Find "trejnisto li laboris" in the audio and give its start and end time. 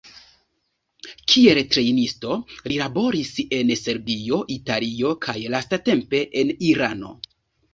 1.73-3.31